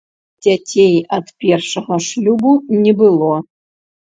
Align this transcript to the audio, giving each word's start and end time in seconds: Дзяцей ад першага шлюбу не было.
Дзяцей 0.45 0.95
ад 1.17 1.27
першага 1.45 1.99
шлюбу 2.07 2.51
не 2.83 2.95
было. 3.03 3.31